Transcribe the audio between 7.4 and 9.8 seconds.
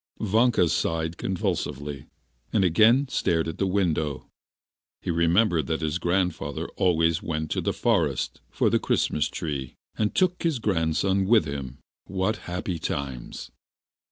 to the forest for the Christmas tree,